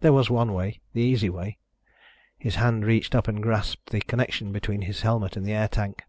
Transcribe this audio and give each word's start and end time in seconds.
There 0.00 0.14
was 0.14 0.30
one 0.30 0.54
way, 0.54 0.80
the 0.94 1.02
easy 1.02 1.28
way. 1.28 1.58
His 2.38 2.54
hand 2.54 2.86
reached 2.86 3.14
up 3.14 3.28
and 3.28 3.42
grasped 3.42 3.90
the 3.90 4.00
connection 4.00 4.52
between 4.52 4.80
his 4.80 5.02
helmet 5.02 5.36
and 5.36 5.44
the 5.44 5.52
air 5.52 5.68
tank. 5.68 6.02